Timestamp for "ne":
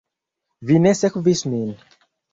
0.85-0.95